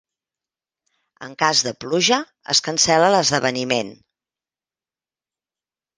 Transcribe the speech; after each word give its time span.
En 1.27 1.35
cas 1.43 1.61
de 1.67 1.73
pluja, 1.85 2.19
es 2.55 2.63
cancel·la 2.69 3.13
l'esdeveniment. 3.17 3.95